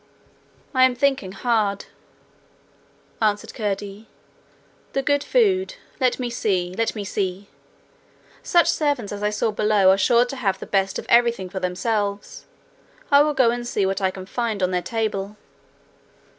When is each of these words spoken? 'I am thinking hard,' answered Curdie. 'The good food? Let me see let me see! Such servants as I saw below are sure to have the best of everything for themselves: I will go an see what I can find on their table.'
'I 0.73 0.83
am 0.85 0.95
thinking 0.95 1.31
hard,' 1.31 1.85
answered 3.21 3.53
Curdie. 3.53 4.07
'The 4.93 5.01
good 5.03 5.23
food? 5.23 5.75
Let 5.99 6.17
me 6.17 6.27
see 6.27 6.73
let 6.75 6.95
me 6.95 7.05
see! 7.05 7.49
Such 8.41 8.67
servants 8.67 9.11
as 9.11 9.21
I 9.21 9.29
saw 9.29 9.51
below 9.51 9.91
are 9.91 9.99
sure 9.99 10.25
to 10.25 10.35
have 10.37 10.57
the 10.57 10.65
best 10.65 10.97
of 10.97 11.05
everything 11.07 11.49
for 11.49 11.59
themselves: 11.59 12.45
I 13.11 13.21
will 13.21 13.35
go 13.35 13.51
an 13.51 13.63
see 13.63 13.85
what 13.85 14.01
I 14.01 14.09
can 14.09 14.25
find 14.25 14.63
on 14.63 14.71
their 14.71 14.81
table.' 14.81 15.37